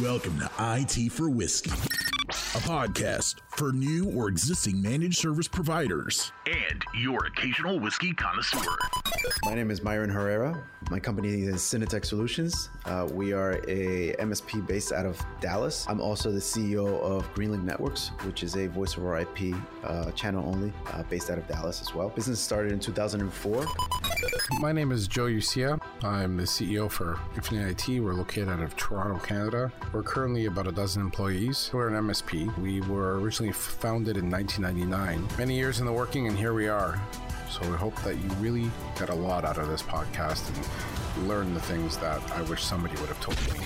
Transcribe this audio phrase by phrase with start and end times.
[0.00, 6.82] Welcome to IT for Whiskey, a podcast for new or existing managed service providers and
[6.98, 8.58] your occasional whiskey connoisseur.
[9.44, 10.60] My name is Myron Herrera.
[10.90, 12.70] My company is Cinetech Solutions.
[12.86, 15.86] Uh, we are a MSP based out of Dallas.
[15.88, 19.54] I'm also the CEO of Greenlink Networks, which is a voice over IP
[19.84, 22.08] uh, channel only uh, based out of Dallas as well.
[22.08, 23.64] Business started in 2004.
[24.58, 25.80] My name is Joe Ucia.
[26.02, 28.00] I'm the CEO for Infinite IT.
[28.00, 29.72] We're located out of Toronto, Canada.
[29.92, 31.70] We're currently about a dozen employees.
[31.72, 32.56] We're an MSP.
[32.58, 35.28] We were originally founded in 1999.
[35.38, 37.00] Many years in the working, and here we are.
[37.50, 41.54] So we hope that you really get a lot out of this podcast and learn
[41.54, 43.64] the things that I wish somebody would have told me.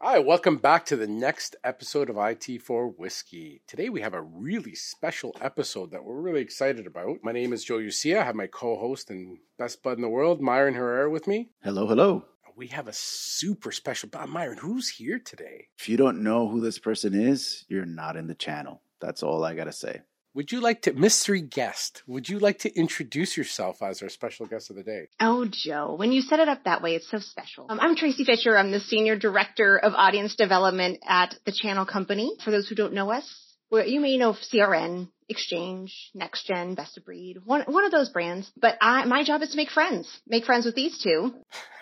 [0.00, 3.62] Hi, welcome back to the next episode of IT for Whiskey.
[3.66, 7.24] Today we have a really special episode that we're really excited about.
[7.24, 8.20] My name is Joe Ucia.
[8.20, 11.48] I have my co-host and best bud in the world, Myron Herrera, with me.
[11.62, 12.24] Hello, hello.
[12.56, 14.56] We have a super special uh, Myron.
[14.56, 15.68] Who's here today?
[15.78, 18.80] If you don't know who this person is, you're not in the channel.
[18.98, 20.00] That's all I gotta say.
[20.32, 24.46] Would you like to, mystery guest, would you like to introduce yourself as our special
[24.46, 25.08] guest of the day?
[25.20, 27.66] Oh, Joe, when you set it up that way, it's so special.
[27.68, 28.56] Um, I'm Tracy Fisher.
[28.56, 32.36] I'm the Senior Director of Audience Development at the Channel Company.
[32.42, 37.04] For those who don't know us, well, you may know CRN, Exchange, NextGen, Best of
[37.04, 38.50] Breed, one one of those brands.
[38.56, 41.34] But I, my job is to make friends, make friends with these two.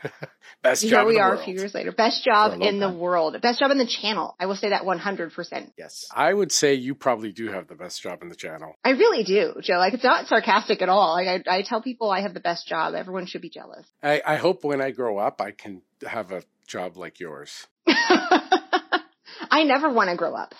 [0.62, 1.42] Best Here job we in the are world.
[1.42, 1.92] a few years later.
[1.92, 3.38] Best job in the world.
[3.42, 4.34] Best job in the channel.
[4.40, 5.72] I will say that 100%.
[5.76, 6.06] Yes.
[6.14, 8.74] I would say you probably do have the best job in the channel.
[8.82, 9.74] I really do, Joe.
[9.76, 11.12] Like it's not sarcastic at all.
[11.12, 12.94] Like I, I tell people I have the best job.
[12.94, 13.84] Everyone should be jealous.
[14.02, 17.66] I, I hope when I grow up, I can have a job like yours.
[17.86, 20.54] I never want to grow up.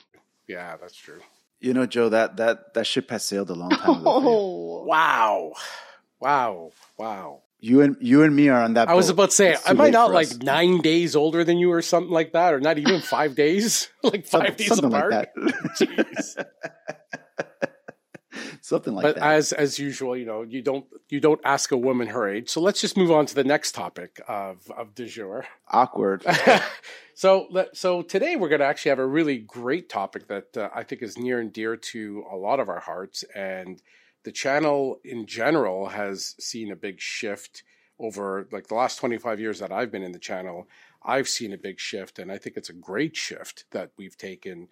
[0.48, 1.20] Yeah, that's true.
[1.60, 4.02] You know, Joe, that that that ship has sailed a long time ago.
[4.06, 5.52] Oh, Wow.
[6.20, 6.72] Wow.
[6.98, 7.40] Wow.
[7.60, 8.88] You and you and me are on that.
[8.90, 10.36] I was about to say, am I not like us.
[10.38, 12.52] nine days older than you or something like that?
[12.52, 13.88] Or not even five days?
[14.02, 15.10] like Some- five days something apart?
[15.12, 15.54] like that?
[15.80, 16.44] Jeez.
[18.64, 19.14] Something like that.
[19.16, 19.34] but that.
[19.34, 22.48] as as usual, you know, you don't you don't ask a woman her age.
[22.48, 25.46] So let's just move on to the next topic of of du jour.
[25.68, 26.24] Awkward.
[27.14, 30.70] so let, so today we're going to actually have a really great topic that uh,
[30.74, 33.82] I think is near and dear to a lot of our hearts, and
[34.24, 37.62] the channel in general has seen a big shift
[37.98, 40.66] over like the last 25 years that I've been in the channel.
[41.06, 44.68] I've seen a big shift, and I think it's a great shift that we've taken.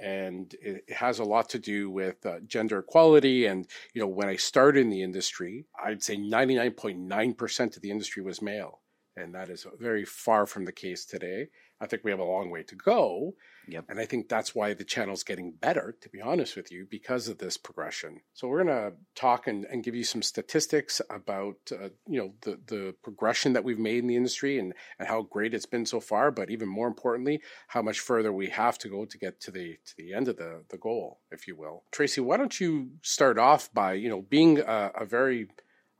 [0.00, 3.46] And it has a lot to do with uh, gender equality.
[3.46, 8.22] And, you know, when I started in the industry, I'd say 99.9% of the industry
[8.22, 8.80] was male
[9.16, 11.48] and that is very far from the case today.
[11.80, 13.34] I think we have a long way to go.
[13.68, 13.84] Yep.
[13.88, 17.28] And I think that's why the channel's getting better, to be honest with you, because
[17.28, 18.20] of this progression.
[18.34, 22.34] So we're going to talk and, and give you some statistics about, uh, you know,
[22.42, 25.86] the, the progression that we've made in the industry and, and how great it's been
[25.86, 26.30] so far.
[26.30, 29.76] But even more importantly, how much further we have to go to get to the,
[29.86, 31.84] to the end of the, the goal, if you will.
[31.92, 35.48] Tracy, why don't you start off by, you know, being a, a very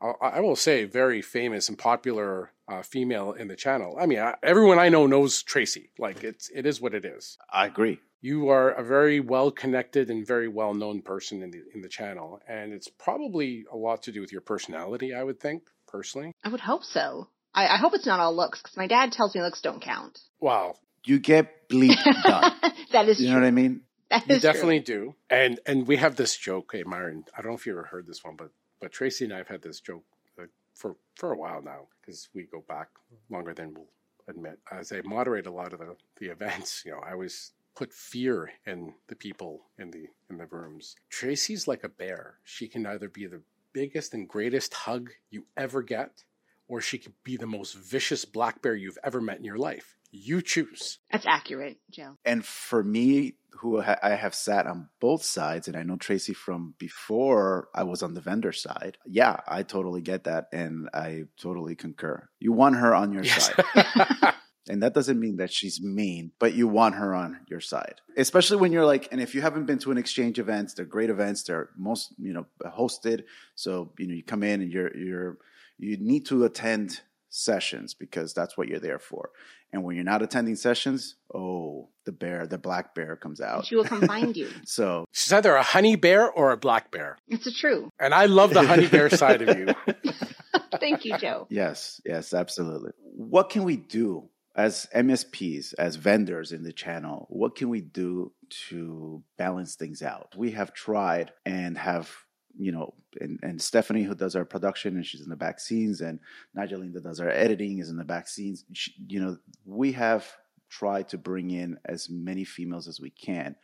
[0.01, 3.97] I I will say, very famous and popular uh, female in the channel.
[3.99, 5.91] I mean, I, everyone I know knows Tracy.
[5.99, 7.37] Like it's it is what it is.
[7.51, 7.99] I agree.
[8.21, 11.89] You are a very well connected and very well known person in the in the
[11.89, 15.13] channel, and it's probably a lot to do with your personality.
[15.13, 16.33] I would think personally.
[16.43, 17.27] I would hope so.
[17.53, 20.19] I, I hope it's not all looks because my dad tells me looks don't count.
[20.39, 22.53] Wow, You get bleep done.
[22.91, 23.81] that is You know what I mean?
[24.09, 24.51] That you is true.
[24.51, 25.15] definitely do.
[25.29, 27.25] And and we have this joke, hey Myron.
[27.37, 28.51] I don't know if you ever heard this one, but
[28.81, 30.03] but Tracy and I have had this joke
[30.39, 32.89] uh, for for a while now because we go back
[33.29, 33.87] longer than we'll
[34.27, 34.59] admit.
[34.71, 38.51] As I moderate a lot of the the events, you know, I always put fear
[38.65, 40.95] in the people in the in the rooms.
[41.09, 42.39] Tracy's like a bear.
[42.43, 43.41] She can either be the
[43.73, 46.23] biggest and greatest hug you ever get,
[46.67, 49.95] or she could be the most vicious black bear you've ever met in your life.
[50.11, 50.99] You choose.
[51.11, 52.17] That's accurate, Joe.
[52.25, 56.33] And for me, who ha- I have sat on both sides, and I know Tracy
[56.33, 58.97] from before I was on the vendor side.
[59.05, 62.27] Yeah, I totally get that, and I totally concur.
[62.39, 63.51] You want her on your Yes.
[63.55, 64.33] side.
[64.69, 67.95] And that doesn't mean that she's mean, but you want her on your side.
[68.15, 71.09] Especially when you're like, and if you haven't been to an exchange events, they're great
[71.09, 71.41] events.
[71.43, 73.23] They're most, you know, hosted.
[73.55, 75.37] So, you know, you come in and you're, you're,
[75.79, 79.31] you need to attend sessions because that's what you're there for.
[79.73, 83.65] And when you're not attending sessions, oh, the bear, the black bear comes out.
[83.65, 84.49] She will come find you.
[84.65, 87.17] So She's either a honey bear or a black bear.
[87.27, 87.89] It's a true.
[87.99, 89.67] And I love the honey bear side of you.
[90.79, 91.47] Thank you, Joe.
[91.49, 92.91] Yes, yes, absolutely.
[93.15, 97.27] What can we do as MSPs, as vendors in the channel?
[97.29, 98.33] What can we do
[98.69, 100.33] to balance things out?
[100.35, 102.11] We have tried and have,
[102.57, 106.01] you know, and, and Stephanie, who does our production and she's in the back scenes,
[106.01, 106.19] and
[106.57, 108.63] Nigelina that does our editing is in the back scenes.
[108.73, 110.25] She, you know, we have
[110.69, 113.55] tried to bring in as many females as we can.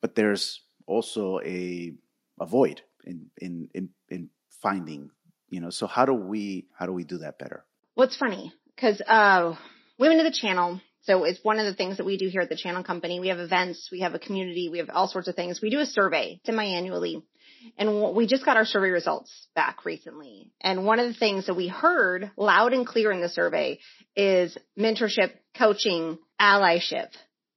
[0.00, 1.94] But there's also a
[2.40, 4.30] a void in in in, in
[4.62, 5.10] finding,
[5.48, 5.70] you know.
[5.70, 7.64] So how do we how do we do that better?
[7.94, 9.54] What's funny because uh,
[9.98, 10.80] women of the channel.
[11.02, 13.20] So it's one of the things that we do here at the channel company.
[13.20, 15.60] We have events, we have a community, we have all sorts of things.
[15.60, 17.22] We do a survey semi-annually
[17.78, 20.52] and we just got our survey results back recently.
[20.60, 23.78] And one of the things that we heard loud and clear in the survey
[24.16, 27.08] is mentorship, coaching, allyship,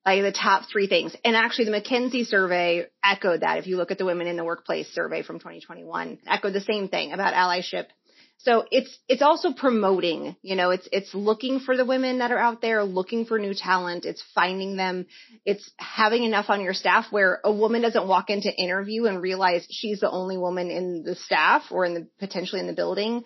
[0.05, 1.15] like the top three things.
[1.25, 3.57] And actually the McKinsey survey echoed that.
[3.57, 6.87] If you look at the women in the workplace survey from 2021, echoed the same
[6.87, 7.87] thing about allyship
[8.39, 12.37] so it's, it's also promoting, you know, it's, it's looking for the women that are
[12.37, 14.05] out there, looking for new talent.
[14.05, 15.07] It's finding them.
[15.43, 19.65] It's having enough on your staff where a woman doesn't walk into interview and realize
[19.71, 23.23] she's the only woman in the staff or in the potentially in the building.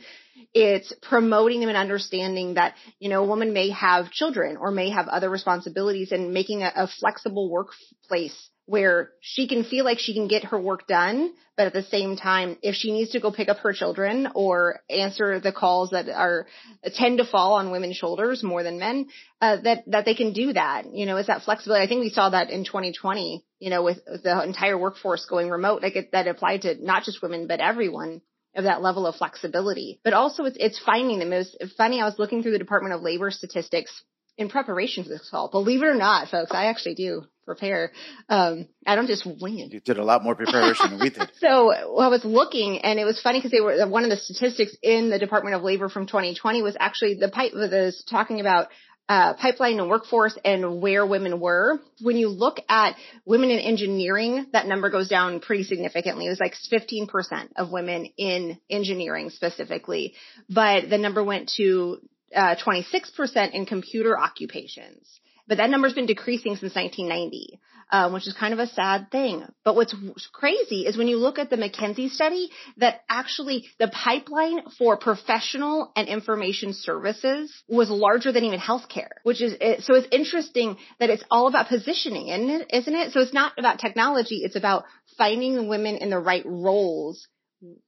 [0.54, 4.90] It's promoting them and understanding that, you know, a woman may have children or may
[4.90, 10.14] have other responsibilities and making a, a flexible workplace where she can feel like she
[10.14, 13.30] can get her work done, but at the same time, if she needs to go
[13.30, 16.48] pick up her children or answer the calls that are
[16.96, 19.08] tend to fall on women's shoulders more than men,
[19.42, 20.86] uh, that that they can do that.
[20.94, 21.84] You know, it's that flexibility.
[21.84, 23.44] I think we saw that in 2020.
[23.60, 27.22] You know, with the entire workforce going remote, like it, that applied to not just
[27.22, 28.22] women but everyone
[28.56, 30.00] of that level of flexibility.
[30.04, 32.02] But also, it's it's finding the most funny.
[32.02, 34.04] I was looking through the Department of Labor statistics
[34.38, 35.50] in preparation for this call.
[35.50, 37.92] Believe it or not, folks, I actually do prepare.
[38.30, 39.72] Um, I don't just wing it.
[39.72, 41.32] You did a lot more preparation than we did.
[41.40, 44.18] So well, I was looking, and it was funny because they were one of the
[44.18, 48.68] statistics in the Department of Labor from 2020 was actually the pipe was talking about
[49.12, 51.82] uh, pipeline and workforce and where women were.
[52.00, 56.28] When you look at women in engineering, that number goes down pretty significantly.
[56.28, 60.14] It was like 15% of women in engineering specifically,
[60.50, 61.98] but the number went to
[62.34, 65.20] uh, 26% in computer occupations.
[65.46, 67.60] But that number's been decreasing since 1990,
[67.92, 69.44] um, which is kind of a sad thing.
[69.64, 69.96] But what's
[70.32, 75.92] crazy is when you look at the McKinsey study that actually the pipeline for professional
[75.96, 79.54] and information services was larger than even healthcare, which is,
[79.86, 83.12] so it's interesting that it's all about positioning, isn't it?
[83.12, 84.42] So it's not about technology.
[84.44, 84.86] It's about
[85.18, 87.28] finding the women in the right roles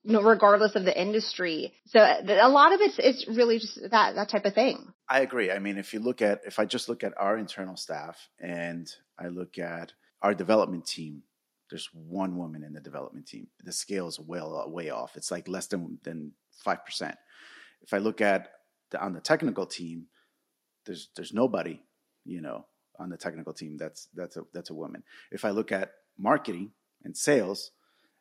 [0.05, 1.73] regardless of the industry.
[1.87, 4.93] So a lot of it's it's really just that that type of thing.
[5.09, 5.51] I agree.
[5.51, 8.87] I mean, if you look at if I just look at our internal staff and
[9.19, 11.23] I look at our development team,
[11.69, 13.47] there's one woman in the development team.
[13.63, 15.15] The scale is well uh, way off.
[15.15, 16.33] It's like less than than
[16.63, 17.15] five percent.
[17.81, 18.49] If I look at
[18.91, 20.07] the, on the technical team,
[20.85, 21.81] there's there's nobody,
[22.25, 22.65] you know,
[22.99, 25.03] on the technical team that's that's a that's a woman.
[25.31, 26.71] If I look at marketing
[27.03, 27.71] and sales,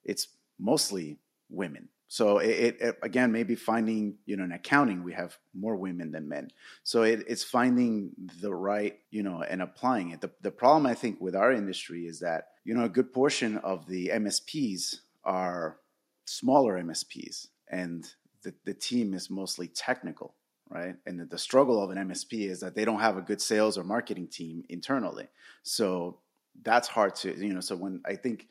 [0.05, 0.29] it's
[0.59, 1.19] mostly
[1.53, 1.89] women.
[2.13, 6.29] So it, it, again, maybe finding you know in accounting we have more women than
[6.29, 6.51] men.
[6.85, 8.11] So it, it's finding
[8.43, 10.21] the right you know and applying it.
[10.21, 13.57] The, the problem I think with our industry is that you know a good portion
[13.57, 15.79] of the MSPs are
[16.27, 18.07] smaller MSPs, and
[18.43, 20.35] the, the team is mostly technical,
[20.69, 20.97] right?
[21.07, 23.79] And the, the struggle of an MSP is that they don't have a good sales
[23.79, 25.29] or marketing team internally.
[25.63, 26.19] So
[26.63, 27.61] that's hard to you know.
[27.61, 28.49] So when I think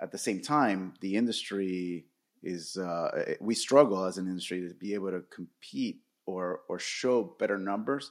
[0.00, 2.06] at the same time the industry
[2.42, 7.34] is uh, we struggle as an industry to be able to compete or or show
[7.38, 8.10] better numbers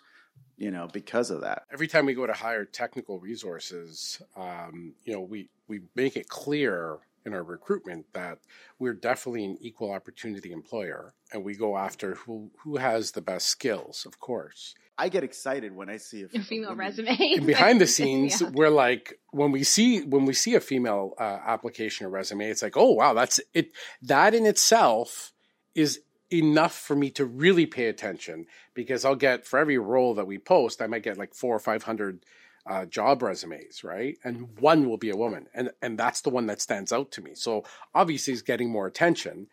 [0.57, 1.63] you know because of that.
[1.72, 6.29] Every time we go to hire technical resources um, you know we we make it
[6.29, 8.40] clear in our recruitment that
[8.80, 13.48] we're definitely an equal opportunity employer and we go after who who has the best
[13.48, 17.18] skills of course I get excited when I see a, a female resume.
[17.38, 18.50] And behind the scenes, yeah.
[18.54, 22.62] we're like when we see when we see a female uh, application or resume, it's
[22.62, 23.72] like, oh wow, that's it.
[24.04, 25.34] That in itself
[25.74, 26.01] is
[26.32, 30.38] enough for me to really pay attention because I'll get for every role that we
[30.38, 32.24] post, I might get like four or five hundred
[32.65, 34.18] uh, job resumes, right?
[34.24, 37.22] And one will be a woman, and and that's the one that stands out to
[37.22, 37.36] me.
[37.36, 37.63] So
[37.94, 39.48] obviously, it's getting more attention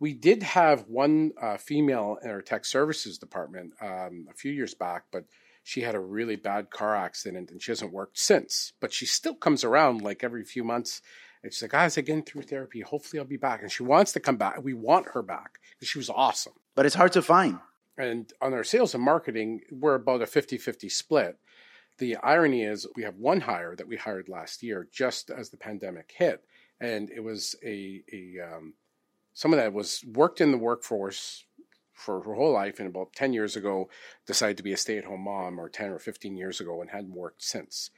[0.00, 4.74] we did have one uh, female in our tech services department um, a few years
[4.74, 5.26] back, but
[5.62, 8.72] she had a really bad car accident and she hasn't worked since.
[8.80, 11.02] But she still comes around like every few months.
[11.42, 12.80] And she's like, guys, I'm getting through therapy.
[12.80, 13.60] Hopefully I'll be back.
[13.62, 14.62] And she wants to come back.
[14.62, 16.54] We want her back because she was awesome.
[16.74, 17.58] But it's hard to find.
[17.98, 21.38] And on our sales and marketing, we're about a 50 50 split.
[22.00, 25.58] The irony is, we have one hire that we hired last year just as the
[25.58, 26.42] pandemic hit.
[26.80, 28.74] And it was a, a um,
[29.34, 31.44] some of that was worked in the workforce
[31.92, 33.90] for her whole life and about 10 years ago
[34.26, 37.42] decided to be a stay-at-home mom or 10 or 15 years ago and hadn't worked
[37.42, 37.90] since.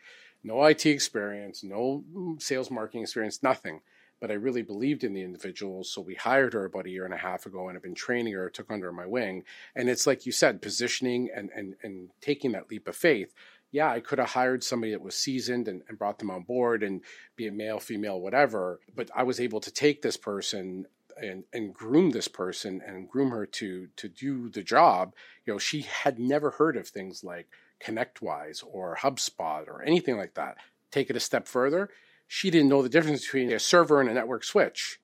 [0.42, 2.02] No it experience no
[2.38, 3.82] sales marketing experience nothing.
[4.20, 7.14] But i really believed in the individual so we hired her about a year and
[7.14, 9.44] a half ago and i've been training her took under my wing.
[9.76, 13.32] And it's like you said positioning and and, and taking that leap of faith
[13.72, 16.82] yeah, I could have hired somebody that was seasoned and, and brought them on board
[16.82, 17.00] and
[17.36, 18.80] be a male, female, whatever.
[18.94, 20.86] But I was able to take this person
[21.20, 25.14] and, and groom this person and groom her to to do the job.
[25.44, 27.48] You know, she had never heard of things like
[27.84, 30.56] ConnectWise or HubSpot or anything like that.
[30.90, 31.88] Take it a step further,
[32.34, 34.98] she didn't know the difference between a server and a network switch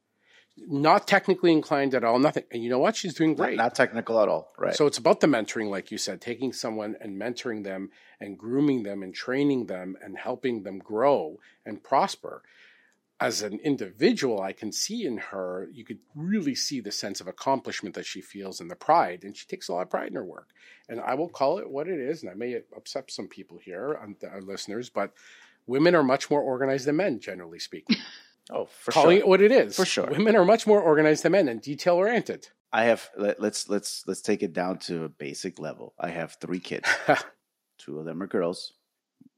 [0.66, 2.44] not technically inclined at all, nothing.
[2.50, 2.96] And you know what?
[2.96, 3.56] She's doing great.
[3.56, 4.74] Not, not, technical at all, right?
[4.74, 8.82] So it's about the mentoring, like you said, taking someone and mentoring them and grooming
[8.82, 12.42] them and training them and helping them grow and prosper.
[13.20, 17.26] As an individual, I can see in her, you could really see the sense of
[17.26, 19.24] accomplishment that she feels and the pride.
[19.24, 20.48] And she takes a lot of pride in her work.
[20.88, 22.22] And I will call it what it is.
[22.22, 25.12] And I may upset some people here, our uh, listeners, but
[25.66, 27.96] women are much more organized than men, generally speaking.
[28.50, 29.24] Oh, for calling sure.
[29.24, 29.76] it what it is.
[29.76, 30.06] For sure.
[30.06, 32.48] Women are much more organized than men and detail oriented.
[32.72, 35.94] I have let, let's let's let's take it down to a basic level.
[35.98, 36.88] I have three kids.
[37.78, 38.72] Two of them are girls.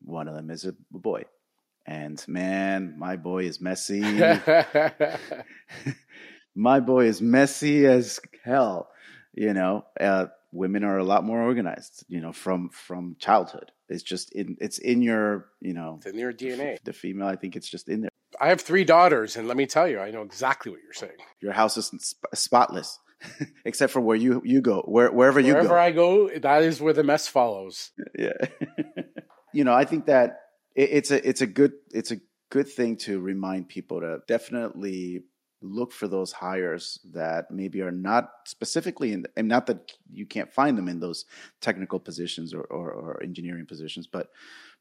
[0.03, 1.25] One of them is a boy.
[1.87, 4.01] And man, my boy is messy.
[6.55, 8.89] my boy is messy as hell.
[9.33, 12.05] You know, uh, women are a lot more organized.
[12.09, 13.73] You know, from from childhood.
[13.89, 16.79] It's just in it's in your you know it's in your DNA.
[16.83, 18.10] The female, I think it's just in there.
[18.41, 21.19] I have three daughters, and let me tell you, I know exactly what you're saying.
[21.41, 22.99] Your house is sp- spotless,
[23.65, 25.59] except for where you you go, where, wherever you go.
[25.59, 25.79] wherever.
[25.79, 27.91] I go, that is where the mess follows.
[28.19, 28.33] Yeah,
[29.53, 30.41] you know, I think that
[30.75, 32.21] it, it's a it's a good it's a
[32.51, 35.23] good thing to remind people to definitely
[35.63, 40.53] look for those hires that maybe are not specifically in and not that you can't
[40.53, 41.27] find them in those
[41.61, 44.31] technical positions or, or, or engineering positions but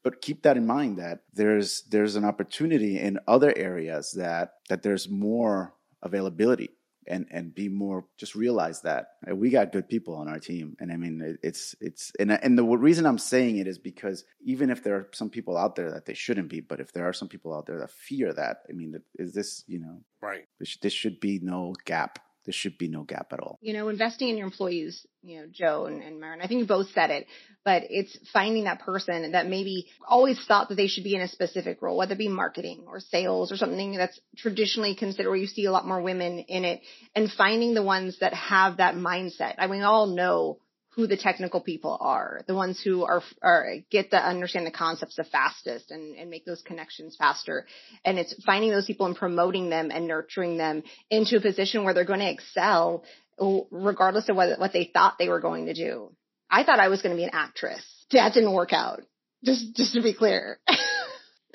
[0.04, 4.84] but keep that in mind that there's there's an opportunity in other areas that that
[4.84, 6.70] there's more availability
[7.10, 10.78] and and be more just realize that we got good people on our team.
[10.80, 14.70] And i mean it's it's and and the reason i'm saying it is because even
[14.70, 17.14] if there are some people out there that they shouldn't be but if there are
[17.14, 20.46] some people out there that fear that i mean is this you know right.
[20.60, 23.60] this, this should be no gap there should be no gap at all.
[23.62, 26.66] You know, investing in your employees, you know, Joe and, and Myron, I think you
[26.66, 27.28] both said it,
[27.64, 31.28] but it's finding that person that maybe always thought that they should be in a
[31.28, 35.46] specific role, whether it be marketing or sales or something that's traditionally considered where you
[35.46, 36.82] see a lot more women in it
[37.16, 39.54] and finding the ones that have that mindset.
[39.60, 40.58] I mean, all know
[41.00, 45.16] who the technical people are, the ones who are, are get to understand the concepts
[45.16, 47.66] the fastest and, and make those connections faster.
[48.04, 51.94] And it's finding those people and promoting them and nurturing them into a position where
[51.94, 53.06] they're going to excel
[53.72, 56.12] regardless of what, what they thought they were going to do.
[56.52, 57.82] I thought I was going to be an actress.
[58.12, 59.02] That didn't work out.
[59.46, 60.60] Just, just to be clear.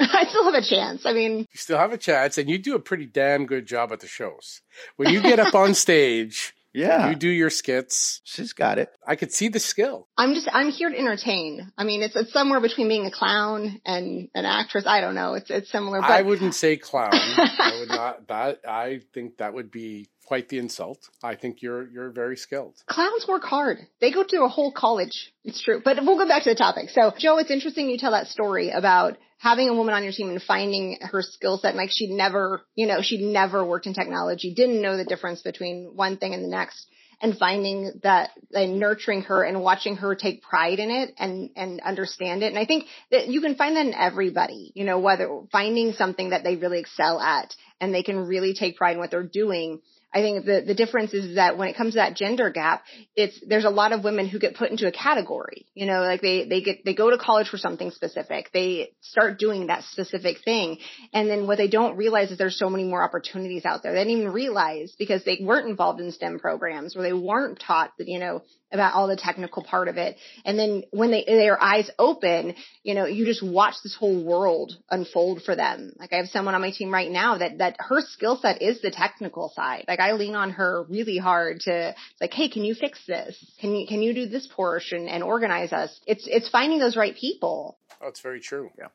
[0.01, 1.05] I still have a chance.
[1.05, 3.93] I mean, you still have a chance, and you do a pretty damn good job
[3.93, 4.63] at the shows.
[4.97, 7.09] When you get up on stage, yeah.
[7.09, 8.21] You do your skits.
[8.25, 8.91] She's got it.
[9.07, 10.09] I could see the skill.
[10.19, 11.73] I'm just I'm here to entertain.
[11.79, 14.85] I mean, it's it's somewhere between being a clown and an actress.
[14.87, 15.35] I don't know.
[15.35, 16.01] It's it's similar.
[16.01, 16.11] But...
[16.11, 17.11] I wouldn't say clown.
[17.13, 18.29] I would not.
[18.29, 20.99] That I think that would be quite the insult.
[21.23, 22.75] I think you're you're very skilled.
[22.87, 23.79] Clowns work hard.
[24.01, 25.33] They go to a whole college.
[25.45, 25.81] It's true.
[25.85, 26.91] But we'll go back to the topic.
[26.91, 30.31] So, Joe, it's interesting you tell that story about having a woman on your team
[30.31, 31.77] and finding her skill set.
[31.77, 35.93] Like she'd never, you know, she'd never worked in technology, didn't know the difference between
[35.95, 36.89] one thing and the next
[37.21, 41.81] and finding that and nurturing her and watching her take pride in it and and
[41.81, 42.49] understand it.
[42.49, 46.31] And I think that you can find that in everybody, you know, whether finding something
[46.31, 49.81] that they really excel at and they can really take pride in what they're doing
[50.15, 52.85] I think the, the difference is that when it comes to that gender gap,
[53.17, 56.23] it's, there's a lot of women who get put into a category, you know, like
[56.23, 58.51] they, they get, they go to college for something specific.
[58.53, 60.79] They start doing that specific thing.
[61.13, 63.93] And then what they don't realize is there's so many more opportunities out there.
[63.93, 67.91] They didn't even realize because they weren't involved in STEM programs or they weren't taught
[67.99, 68.43] that, you know,
[68.75, 70.17] about all the technical part of it.
[70.45, 74.73] And then when they, their eyes open, you know, you just watch this whole world
[74.91, 75.93] unfold for them.
[75.99, 78.83] Like I have someone on my team right now that, that her skill set is
[78.83, 79.85] the technical side.
[79.89, 83.37] Like I lean on her really hard to like, Hey, can you fix this?
[83.61, 85.99] Can you, can you do this portion and organize us?
[86.07, 87.79] It's, it's finding those right people.
[88.03, 88.71] Oh, it's very true.
[88.79, 88.89] Yeah.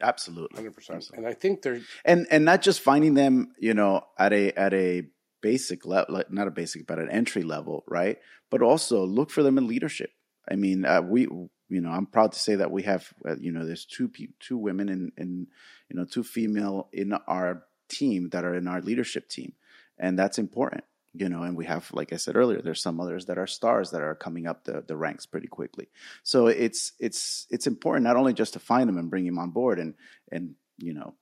[0.00, 0.62] Absolutely.
[0.62, 1.12] 100%.
[1.14, 4.74] And I think they're, and, and not just finding them, you know, at a, at
[4.74, 5.04] a,
[5.46, 8.18] basic level, not a basic, but an entry level, right?
[8.50, 10.10] But also look for them in leadership.
[10.50, 13.52] I mean, uh, we, you know, I'm proud to say that we have, uh, you
[13.52, 14.10] know, there's two
[14.40, 15.46] two women and and
[15.88, 19.52] you know two female in our team that are in our leadership team,
[19.98, 20.82] and that's important.
[21.14, 23.92] You know, and we have, like I said earlier, there's some others that are stars
[23.92, 25.86] that are coming up the, the ranks pretty quickly.
[26.24, 29.50] So it's it's it's important not only just to find them and bring them on
[29.50, 29.94] board, and
[30.32, 31.14] and you know,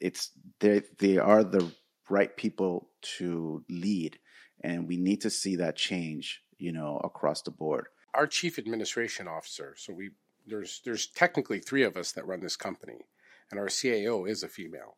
[0.00, 0.30] it's
[0.60, 1.64] they they are the
[2.08, 4.18] right people to lead.
[4.62, 7.86] And we need to see that change, you know, across the board.
[8.12, 10.10] Our chief administration officer, so we
[10.46, 13.06] there's there's technically three of us that run this company,
[13.50, 14.96] and our CAO is a female.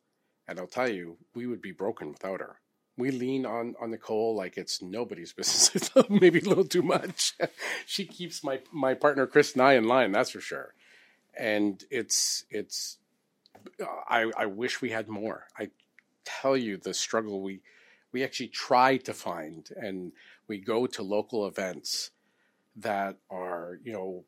[0.49, 2.57] And I'll tell you, we would be broken without her.
[2.97, 5.91] We lean on on Nicole like it's nobody's business.
[6.09, 7.35] Maybe a little too much.
[7.87, 10.13] she keeps my my partner Chris and I in line.
[10.13, 10.75] That's for sure.
[11.39, 12.99] And it's it's.
[14.09, 15.47] I I wish we had more.
[15.59, 15.71] I
[16.25, 17.61] tell you the struggle we
[18.13, 20.13] we actually try to find, and
[20.49, 22.11] we go to local events
[22.77, 24.25] that are you know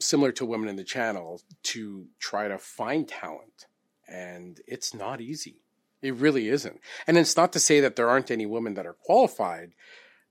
[0.00, 3.66] similar to women in the channel to try to find talent.
[4.06, 5.56] And it's not easy.
[6.00, 6.80] It really isn't.
[7.06, 9.72] And it's not to say that there aren't any women that are qualified.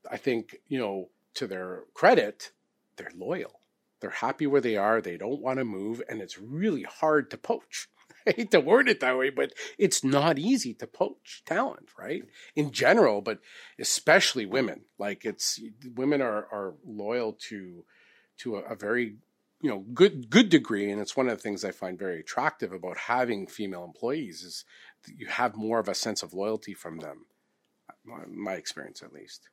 [0.10, 2.52] I think you know to their credit
[2.98, 3.62] they're loyal.
[4.00, 5.02] They're happy where they are.
[5.02, 6.02] They don't want to move.
[6.10, 7.88] And it's really hard to poach
[8.28, 12.24] I hate to word it that way, but it's not easy to poach talent, right?
[12.56, 13.40] In general, but
[13.80, 14.82] especially women.
[14.98, 15.60] Like it's
[15.96, 17.86] women are are loyal to
[18.40, 19.16] to a, a very
[19.62, 22.72] you know good good degree, and it's one of the things I find very attractive
[22.72, 24.66] about having female employees is
[25.08, 27.26] you have more of a sense of loyalty from them.
[28.04, 29.50] My, my experience, at least.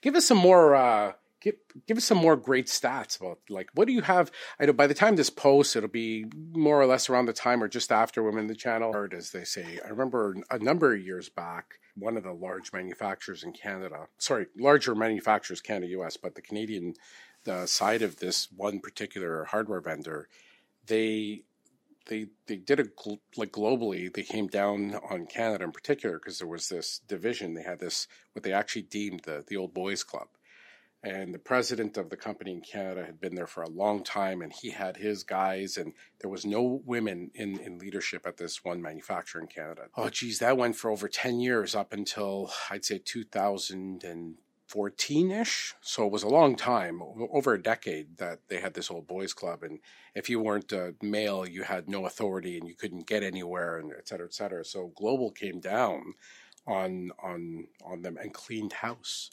[0.00, 0.74] Give us some more.
[0.74, 1.12] Uh,
[1.42, 1.54] give
[1.86, 4.30] give us some more great stats about like what do you have?
[4.58, 7.62] I know by the time this posts, it'll be more or less around the time
[7.62, 9.80] or just after Women in the Channel, or as they say.
[9.84, 14.46] I remember a number of years back, one of the large manufacturers in Canada, sorry,
[14.58, 16.94] larger manufacturers, Canada, US, but the Canadian
[17.44, 20.28] the side of this one particular hardware vendor,
[20.86, 21.42] they
[22.06, 24.12] they they did it gl- like globally.
[24.12, 27.54] They came down on Canada in particular because there was this division.
[27.54, 30.28] They had this what they actually deemed the the old boys club,
[31.04, 34.40] and the president of the company in Canada had been there for a long time,
[34.40, 38.64] and he had his guys, and there was no women in, in leadership at this
[38.64, 39.88] one manufacturer in Canada.
[39.96, 45.74] Oh, geez, that went for over 10 years up until I'd say 2014 ish.
[45.80, 49.32] So it was a long time, over a decade, that they had this old boys
[49.32, 49.64] club.
[49.64, 49.80] And
[50.14, 53.92] if you weren't a male, you had no authority and you couldn't get anywhere, and
[53.92, 54.64] et cetera, et cetera.
[54.64, 56.14] So Global came down
[56.64, 59.32] on on on them and cleaned house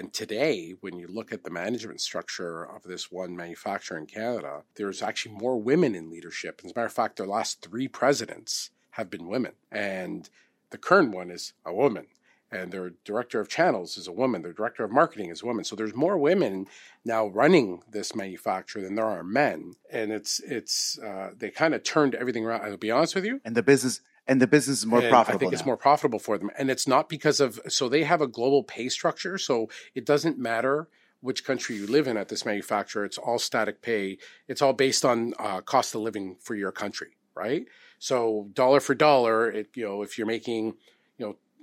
[0.00, 4.62] and today, when you look at the management structure of this one manufacturer in Canada,
[4.76, 6.62] there's actually more women in leadership.
[6.64, 9.52] As a matter of fact, their last three presidents have been women.
[9.70, 10.30] And
[10.70, 12.06] the current one is a woman.
[12.50, 14.40] And their director of channels is a woman.
[14.40, 15.64] Their director of marketing is a woman.
[15.64, 16.66] So there's more women
[17.04, 19.74] now running this manufacturer than there are men.
[19.92, 22.62] And it's it's uh, they kind of turned everything around.
[22.62, 23.42] I'll be honest with you.
[23.44, 25.36] And the business and the business is more and profitable.
[25.36, 25.56] I think now.
[25.56, 28.62] it's more profitable for them, and it's not because of so they have a global
[28.62, 30.88] pay structure, so it doesn't matter
[31.20, 33.04] which country you live in at this manufacturer.
[33.04, 34.18] It's all static pay.
[34.48, 37.66] It's all based on uh, cost of living for your country, right?
[37.98, 40.74] So dollar for dollar, it you know if you're making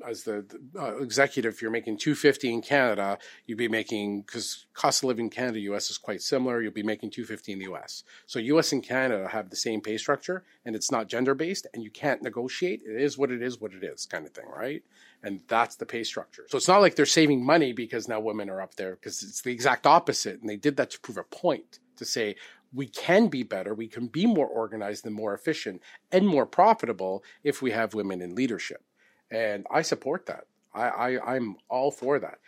[0.05, 0.45] as the,
[0.77, 5.25] uh, executive, if you're making 250 in Canada, you'd be making because cost of living
[5.25, 6.61] in Canada, US is quite similar.
[6.61, 8.03] You'll be making 250 in the US.
[8.25, 11.83] So US and Canada have the same pay structure, and it's not gender based, and
[11.83, 12.81] you can't negotiate.
[12.85, 14.83] It is what it is, what it is, kind of thing, right?
[15.23, 16.45] And that's the pay structure.
[16.49, 19.41] So it's not like they're saving money because now women are up there, because it's
[19.41, 20.39] the exact opposite.
[20.41, 22.35] And they did that to prove a point to say
[22.73, 25.81] we can be better, we can be more organized and more efficient
[26.11, 28.83] and more profitable if we have women in leadership
[29.31, 30.45] and I support that.
[30.73, 32.39] I, I I'm all for that.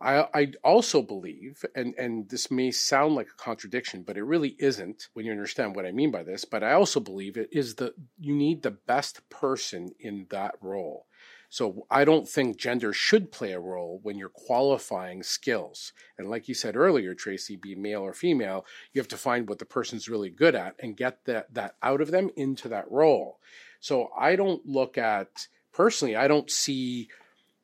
[0.00, 4.56] I I also believe, and and this may sound like a contradiction, but it really
[4.58, 6.44] isn't when you understand what I mean by this.
[6.44, 11.06] But I also believe it is the you need the best person in that role.
[11.54, 15.92] So I don't think gender should play a role when you're qualifying skills.
[16.18, 19.60] And like you said earlier, Tracy, be male or female, you have to find what
[19.60, 23.38] the person's really good at and get that that out of them into that role.
[23.78, 27.08] So I don't look at personally, I don't see.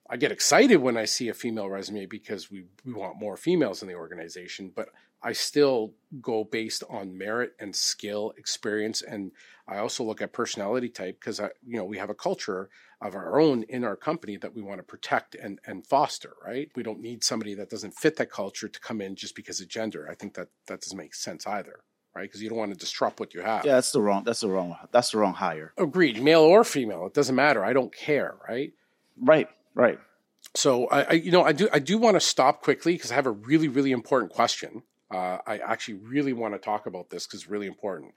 [0.08, 3.80] I get excited when I see a female resume because we, we want more females
[3.80, 4.88] in the organization, but
[5.22, 9.30] I still go based on merit and skill, experience, and
[9.68, 12.70] I also look at personality type because I, you know, we have a culture
[13.00, 16.32] of our own in our company that we want to protect and and foster.
[16.44, 16.70] Right?
[16.74, 19.68] We don't need somebody that doesn't fit that culture to come in just because of
[19.68, 20.08] gender.
[20.10, 22.22] I think that that doesn't make sense either right?
[22.22, 23.64] Because you don't want to disrupt what you have.
[23.64, 24.24] Yeah, that's the wrong.
[24.24, 24.76] That's the wrong.
[24.92, 25.72] That's the wrong hire.
[25.76, 27.64] Agreed, male or female, it doesn't matter.
[27.64, 28.72] I don't care, right?
[29.20, 29.98] Right, right.
[30.54, 33.14] So I, I you know, I do, I do want to stop quickly because I
[33.14, 34.82] have a really, really important question.
[35.10, 38.14] Uh, I actually really want to talk about this because it's really important.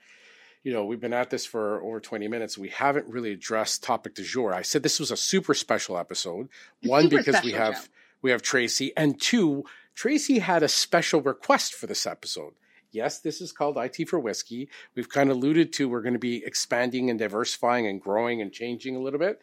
[0.63, 2.57] You know, we've been at this for over 20 minutes.
[2.57, 4.53] We haven't really addressed topic du jour.
[4.53, 6.47] I said this was a super special episode.
[6.83, 7.89] One, Super because we have Joe.
[8.21, 12.53] we have Tracy, and two, Tracy had a special request for this episode.
[12.93, 14.69] Yes, this is called IT for Whiskey.
[14.95, 18.51] We've kind of alluded to we're going to be expanding and diversifying and growing and
[18.51, 19.41] changing a little bit.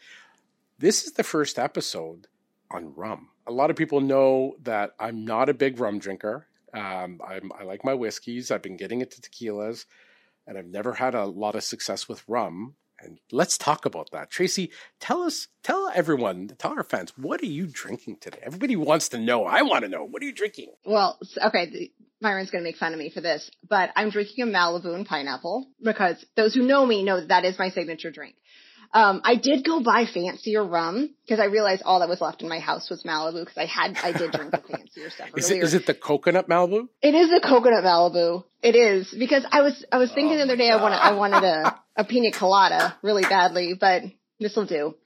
[0.79, 2.29] This is the first episode
[2.71, 3.29] on rum.
[3.47, 6.47] A lot of people know that I'm not a big rum drinker.
[6.73, 8.51] Um, I like my whiskeys.
[8.51, 9.87] I've been getting into tequilas,
[10.47, 12.77] and I've never had a lot of success with rum.
[13.03, 14.31] And let's talk about that.
[14.31, 18.39] Tracy, tell us, tell everyone, tell our fans, what are you drinking today?
[18.43, 19.45] Everybody wants to know.
[19.45, 20.05] I want to know.
[20.05, 20.73] What are you drinking?
[20.85, 24.47] Well, okay, Myron's going to make fun of me for this, but I'm drinking a
[24.47, 28.37] Malibu and pineapple because those who know me know that, that is my signature drink.
[28.93, 32.49] Um, I did go buy fancier rum because I realized all that was left in
[32.49, 35.29] my house was Malibu because I had, I did drink the fancier stuff.
[35.37, 36.89] Is it, is it the coconut Malibu?
[37.01, 38.45] It is the coconut Malibu.
[38.63, 41.13] It is because I was, I was thinking oh the other day I wanted, I
[41.13, 44.03] wanted a, a pina colada really badly, but
[44.41, 44.97] this will do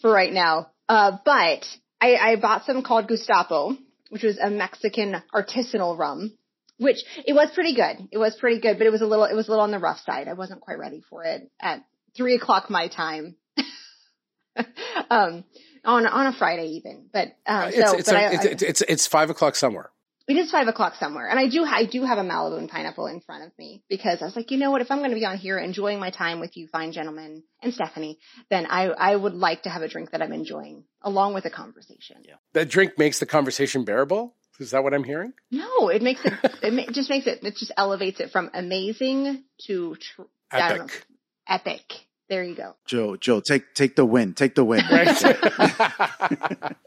[0.00, 0.70] for right now.
[0.88, 1.66] Uh, but
[2.00, 3.76] I, I bought some called Gestapo,
[4.08, 6.32] which was a Mexican artisanal rum
[6.78, 8.08] which it was pretty good.
[8.10, 9.78] It was pretty good, but it was a little, it was a little on the
[9.78, 10.28] rough side.
[10.28, 11.84] I wasn't quite ready for it at
[12.16, 13.36] three o'clock my time.
[15.10, 15.44] um,
[15.84, 18.62] on on a Friday even, but um, it's, so it's, but a, I, it's, it's,
[18.62, 19.90] it's it's five o'clock somewhere.
[20.28, 23.06] It is five o'clock somewhere, and I do I do have a Malibu and pineapple
[23.06, 24.80] in front of me because I was like, you know what?
[24.80, 27.72] If I'm going to be on here enjoying my time with you, fine gentlemen, and
[27.72, 28.18] Stephanie,
[28.50, 31.50] then I I would like to have a drink that I'm enjoying along with a
[31.50, 32.16] conversation.
[32.24, 34.34] Yeah, that drink makes the conversation bearable.
[34.58, 35.32] Is that what I'm hearing?
[35.50, 36.32] No, it makes it.
[36.62, 37.44] it just makes it.
[37.44, 41.06] It just elevates it from amazing to tr- epic.
[41.48, 42.06] Epic.
[42.28, 42.74] There you go.
[42.86, 44.34] Joe, Joe, take take the win.
[44.34, 44.82] Take the win.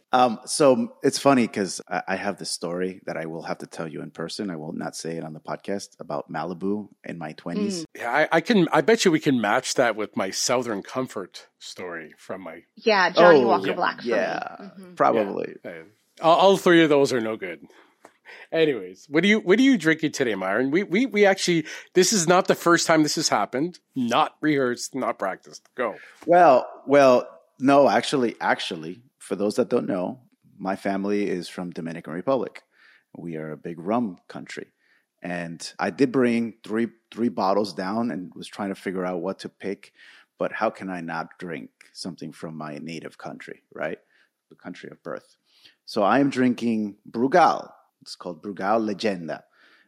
[0.11, 3.65] um, so it's funny because I, I, have this story that I will have to
[3.65, 4.49] tell you in person.
[4.49, 7.83] I will not say it on the podcast about Malibu in my twenties.
[7.83, 7.85] Mm.
[7.95, 8.67] Yeah, I, I, can.
[8.73, 12.63] I bet you we can match that with my Southern Comfort story from my.
[12.75, 14.03] Yeah, Johnnie oh, Walker yeah, Black.
[14.03, 14.95] yeah, mm-hmm.
[14.95, 15.55] probably.
[15.63, 15.83] Yeah.
[16.21, 17.65] All, three of those are no good.
[18.51, 20.71] Anyways, what do you what are you drinking today, Myron?
[20.71, 23.79] We we we actually this is not the first time this has happened.
[23.95, 25.67] Not rehearsed, not practiced.
[25.75, 25.95] Go.
[26.25, 27.27] Well, well,
[27.59, 30.19] no, actually, actually, for those that don't know,
[30.57, 32.63] my family is from Dominican Republic.
[33.15, 34.67] We are a big rum country.
[35.21, 39.39] And I did bring three three bottles down and was trying to figure out what
[39.39, 39.91] to pick,
[40.37, 43.97] but how can I not drink something from my native country, right?
[44.49, 45.35] The country of birth.
[45.89, 47.67] So I am drinking Brugal,
[48.03, 49.41] it's called Brugal Leyenda.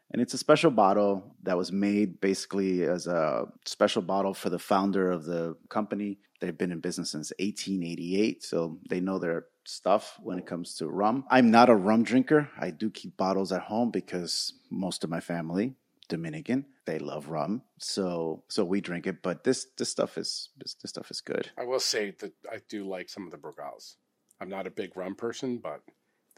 [0.10, 4.58] And it's a special bottle that was made basically as a special bottle for the
[4.58, 6.18] founder of the company.
[6.40, 10.88] They've been in business since 1888, so they know their stuff when it comes to
[10.88, 11.24] rum.
[11.30, 12.50] I'm not a rum drinker.
[12.60, 15.76] I do keep bottles at home because most of my family,
[16.10, 17.62] Dominican, they love rum.
[17.78, 21.52] So so we drink it, but this this stuff is this, this stuff is good.
[21.60, 23.98] I will say that I do like some of the Brugals.
[24.42, 25.82] I'm not a big rum person, but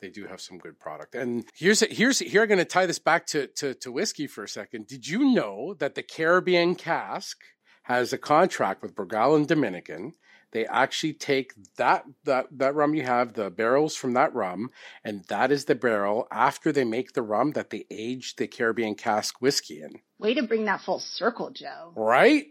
[0.02, 1.16] they do have some good product.
[1.16, 4.44] And here's here's here I'm going to tie this back to, to to whiskey for
[4.44, 4.88] a second.
[4.88, 7.38] Did you know that the Caribbean cask
[7.84, 10.14] has a contract with Brugal and Dominican?
[10.52, 14.70] They actually take that that that rum you have, the barrels from that rum,
[15.04, 18.96] and that is the barrel after they make the rum that they age the Caribbean
[18.96, 20.02] cask whiskey in.
[20.20, 21.94] Way to bring that full circle, Joe.
[21.96, 22.48] Right?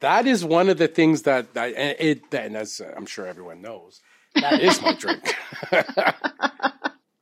[0.00, 3.60] That is one of the things that, that it, and as uh, I'm sure everyone
[3.60, 4.00] knows,
[4.42, 5.34] that is my drink.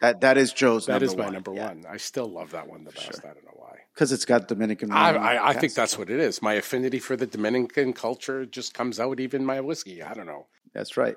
[0.01, 0.87] That that is Joe's.
[0.87, 1.35] That is my one.
[1.35, 1.69] number yeah.
[1.69, 1.85] one.
[1.89, 3.21] I still love that one the best.
[3.21, 3.31] Sure.
[3.31, 3.77] I don't know why.
[3.95, 4.91] Because it's got Dominican.
[4.91, 6.41] I, I, I think that's what it is.
[6.41, 10.03] My affinity for the Dominican culture just comes out even my whiskey.
[10.03, 10.47] I don't know.
[10.73, 11.17] That's right.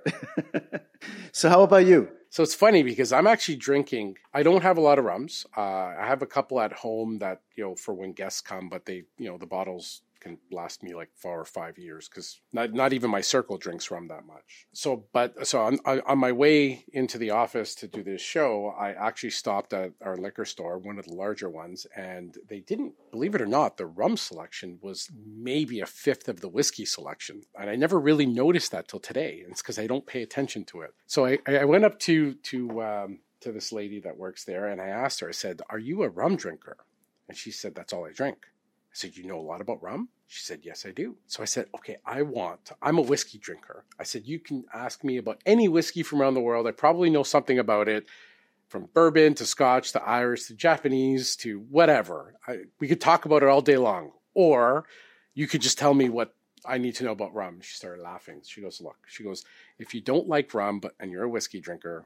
[1.31, 2.09] so how about you?
[2.29, 4.17] So it's funny because I'm actually drinking.
[4.33, 5.45] I don't have a lot of rums.
[5.55, 8.85] Uh, I have a couple at home that you know for when guests come, but
[8.85, 12.73] they you know the bottles can last me like four or five years because not
[12.73, 14.65] not even my circle drinks rum that much.
[14.71, 18.91] So, but so on, on my way into the office to do this show, I
[18.91, 23.35] actually stopped at our liquor store, one of the larger ones, and they didn't believe
[23.35, 27.69] it or not, the rum selection was maybe a fifth of the whiskey selection, and
[27.69, 29.43] I never really noticed that till today.
[29.47, 30.93] It's because I don't pay attention to it.
[31.05, 34.81] So I, I went up to to um, to this lady that works there, and
[34.81, 35.27] I asked her.
[35.27, 36.77] I said, "Are you a rum drinker?"
[37.27, 38.37] And she said, "That's all I drink."
[38.93, 40.09] I said, You know a lot about rum?
[40.27, 41.17] She said, Yes, I do.
[41.25, 43.85] So I said, Okay, I want, I'm a whiskey drinker.
[43.99, 46.67] I said, You can ask me about any whiskey from around the world.
[46.67, 48.05] I probably know something about it
[48.67, 52.35] from bourbon to scotch to Irish to Japanese to whatever.
[52.47, 54.11] I, we could talk about it all day long.
[54.35, 54.85] Or
[55.33, 57.61] you could just tell me what I need to know about rum.
[57.61, 58.41] She started laughing.
[58.45, 59.43] She goes, Look, she goes,
[59.79, 62.05] If you don't like rum, but and you're a whiskey drinker,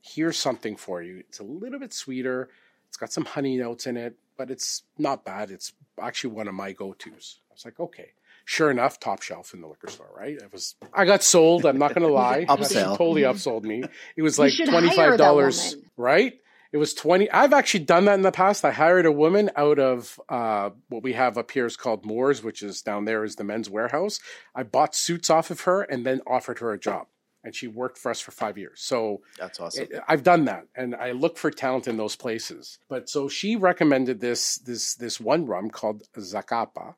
[0.00, 1.18] here's something for you.
[1.18, 2.48] It's a little bit sweeter.
[2.88, 5.50] It's got some honey notes in it, but it's not bad.
[5.52, 7.40] It's actually one of my go tos.
[7.50, 8.10] I was like, okay.
[8.46, 10.34] Sure enough, top shelf in the liquor store, right?
[10.34, 10.74] It was.
[10.92, 11.64] I got sold.
[11.66, 12.44] I'm not going to lie.
[12.48, 12.96] Upsell.
[12.96, 13.84] totally upsold me.
[14.16, 16.32] It was like twenty five dollars, right?
[16.72, 17.30] It was twenty.
[17.30, 18.64] I've actually done that in the past.
[18.64, 22.42] I hired a woman out of uh, what we have up here is called Moores,
[22.42, 24.18] which is down there is the men's warehouse.
[24.54, 27.06] I bought suits off of her and then offered her a job.
[27.44, 28.80] And she worked for us for five years.
[28.80, 29.88] So That's awesome.
[30.06, 32.78] I've done that, and I look for talent in those places.
[32.88, 36.94] But so she recommended this this this one rum called Zacapa,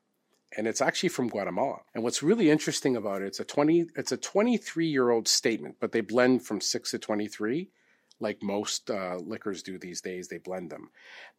[0.57, 1.81] and it's actually from Guatemala.
[1.93, 5.27] And what's really interesting about it, it's a twenty it's a twenty three year old
[5.27, 7.69] statement, but they blend from six to twenty three.
[8.19, 10.91] Like most uh, liquors do these days, they blend them.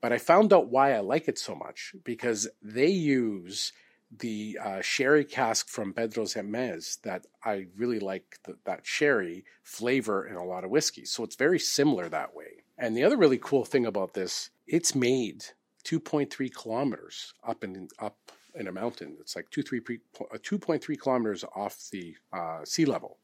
[0.03, 3.73] But I found out why I like it so much because they use
[4.19, 10.27] the uh, sherry cask from Pedro Ximénez that I really like the, that sherry flavor
[10.27, 11.11] in a lot of whiskeys.
[11.11, 12.65] So it's very similar that way.
[12.79, 15.45] And the other really cool thing about this, it's made
[15.85, 18.17] 2.3 kilometers up in up
[18.55, 19.17] in a mountain.
[19.21, 23.19] It's like two three pre- uh, 2.3 kilometers off the uh, sea level,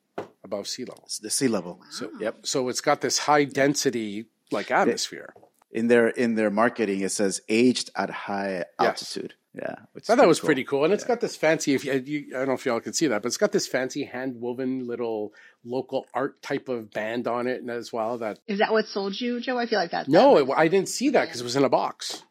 [0.45, 1.05] above sea level.
[1.07, 1.75] It's the sea level.
[1.81, 1.87] Wow.
[1.91, 2.47] So Yep.
[2.47, 5.33] So it's got this high density like atmosphere.
[5.73, 9.40] In their in their marketing, it says aged at high Yes.
[9.55, 9.79] Altitude.
[9.79, 10.49] Yeah, which I thought that was cool.
[10.49, 11.75] pretty cool, and it's got this fancy.
[11.75, 13.67] If you, you, I don't know if y'all can see that, but it's got this
[13.67, 15.33] fancy hand woven little
[15.65, 18.39] local art type of band on it, and as well that.
[18.47, 19.59] Is that what sold you, Joe?
[19.59, 20.09] I feel like that.
[20.09, 22.23] No, it, I didn't see that because it was in a box.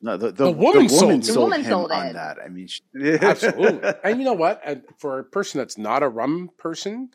[0.00, 1.22] No, the, the, The woman sold it.
[1.22, 2.38] The woman him sold on that.
[2.44, 4.62] I mean, she, Absolutely, and you know what?
[4.98, 7.10] For a person that's not a rum person,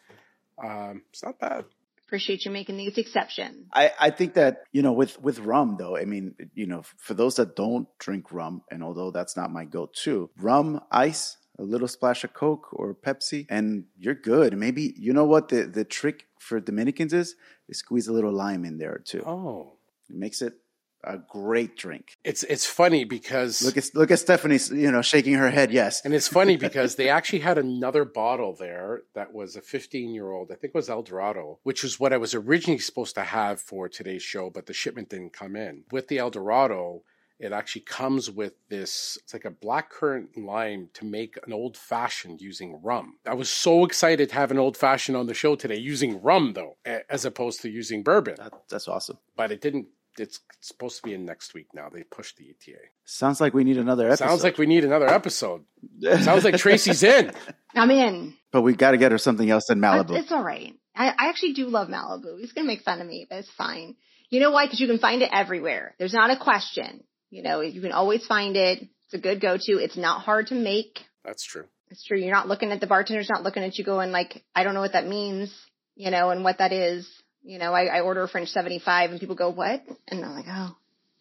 [0.64, 1.66] um, it's not bad.
[2.14, 3.66] Appreciate you making these exceptions.
[3.74, 7.16] I, I think that you know with with rum though I mean you know for
[7.16, 11.88] those that don't drink rum and although that's not my go-to rum ice a little
[11.88, 14.56] splash of coke or pepsi and you're good.
[14.56, 17.36] Maybe you know what the the trick for Dominicans is?
[17.68, 19.24] Is squeeze a little lime in there too.
[19.26, 20.54] Oh, it makes it
[21.04, 25.34] a great drink it's it's funny because look at look at Stephanie you know shaking
[25.34, 29.56] her head yes And it's funny because they actually had another bottle there that was
[29.56, 32.34] a 15 year old, I think it was El Dorado, which was what I was
[32.34, 35.84] originally supposed to have for today's show, but the shipment didn't come in.
[35.92, 37.04] With the El Dorado,
[37.40, 41.76] it actually comes with this, it's like a black currant lime to make an old
[41.76, 43.18] fashioned using rum.
[43.26, 46.54] I was so excited to have an old fashioned on the show today using rum
[46.54, 49.88] though, as opposed to using bourbon, that, that's awesome but it didn't.
[50.18, 51.90] It's supposed to be in next week now.
[51.90, 52.78] They pushed the ETA.
[53.06, 55.64] sounds like we need another episode Sounds like we need another episode.
[56.22, 57.32] Sounds like Tracy's in.
[57.74, 58.36] I'm in.
[58.52, 60.74] but we got to get her something else in uh, Malibu it's all right.
[60.96, 62.40] I, I actually do love Malibu.
[62.40, 63.96] He's gonna make fun of me, but it's fine.
[64.30, 64.66] You know why?
[64.66, 65.96] Because you can find it everywhere.
[65.98, 67.04] There's not a question.
[67.30, 68.80] You know, you can always find it.
[68.82, 69.80] It's a good go-to.
[69.80, 71.00] It's not hard to make.
[71.26, 71.66] That's true.
[71.90, 72.18] It's true.
[72.18, 74.82] You're not looking at the bartender's not looking at you going like, I don't know
[74.82, 75.54] what that means,
[75.96, 77.08] you know, and what that is.
[77.44, 79.84] You know, I, I order a French 75 and people go, what?
[80.08, 80.76] And I'm like, oh,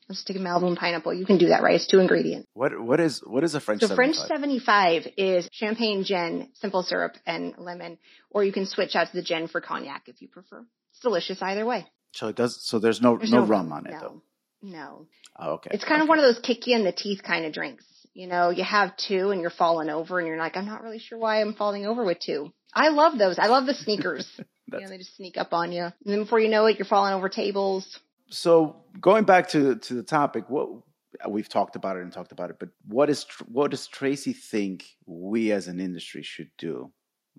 [0.09, 1.15] let's stick a Malibu and pineapple.
[1.15, 1.75] You can do that, right?
[1.75, 2.49] It's two ingredients.
[2.55, 5.03] what what is what is a French So French 75?
[5.05, 7.99] 75 is champagne, gin, simple syrup, and lemon,
[8.31, 10.65] or you can switch out to the gin for cognac if you prefer.
[10.91, 11.87] It's delicious either way.
[12.13, 12.59] So it does.
[12.63, 14.23] So there's no There's no, rum on it no, though.
[14.63, 15.07] No.
[15.39, 15.71] Oh, okay.
[15.73, 17.85] It's kind of one of those kick you in the teeth kind of drinks.
[18.15, 20.99] You know, you have two and you're falling over and you're like, I'm not really
[20.99, 22.53] sure why I'm falling over with two.
[22.75, 23.39] I love those.
[23.39, 24.27] I love the sneakers.
[24.73, 25.83] you know, That's- they just sneak up on you.
[25.85, 27.99] And then before you know it, you're falling over tables.
[28.31, 30.69] So going back to to the topic, what
[31.29, 34.85] we've talked about it and talked about it, but what is what does Tracy think
[35.07, 36.91] we as an industry should do,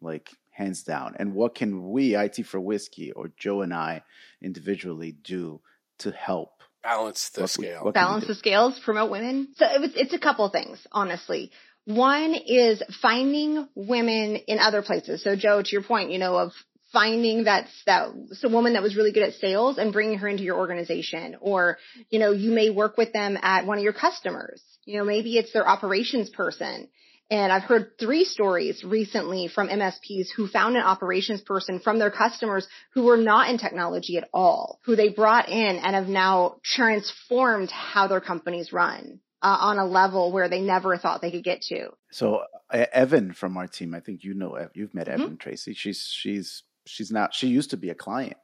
[0.01, 4.03] like hands down, and what can we IT for whiskey or Joe and I
[4.41, 5.61] individually do
[5.99, 7.77] to help balance the What scale.
[7.79, 9.47] what- we balance the scales, promote women.
[9.55, 11.51] So it was, it's a couple things, honestly.
[11.85, 15.23] One is finding women in other places.
[15.23, 16.53] So Joe, to your point, you know, of
[16.93, 20.43] finding that, that, so woman that was really good at sales and bringing her into
[20.43, 21.35] your organization.
[21.41, 21.77] Or,
[22.09, 24.61] you know, you may work with them at one of your customers.
[24.85, 26.87] You know, maybe it's their operations person.
[27.31, 32.11] And I've heard three stories recently from MSPs who found an operations person from their
[32.11, 36.57] customers who were not in technology at all, who they brought in and have now
[36.63, 41.43] transformed how their companies run uh, on a level where they never thought they could
[41.43, 41.89] get to.
[42.11, 45.21] So uh, Evan from our team, I think you know you've met Mm-hmm.
[45.21, 45.73] Evan Tracy.
[45.73, 48.37] She's she's she's not she used to be a client,